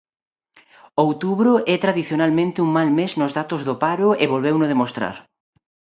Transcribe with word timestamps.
Outubro 1.05 1.51
é 1.73 1.75
tradicionalmente 1.85 2.63
un 2.65 2.69
mal 2.77 2.89
mes 2.99 3.11
nos 3.19 3.31
datos 3.39 3.61
do 3.67 3.75
paro 3.83 4.09
e 4.23 4.25
volveuno 4.33 4.65
demostrar. 4.73 5.15